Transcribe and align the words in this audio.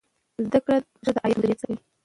زده 0.45 0.59
کړه 0.65 0.77
ښځه 1.03 1.11
د 1.15 1.17
عاید 1.23 1.37
مدیریت 1.39 1.59
زده 1.61 1.65
کوي. 1.67 1.77